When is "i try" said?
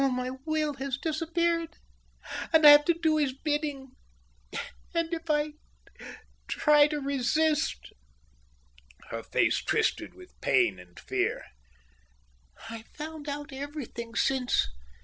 5.29-6.87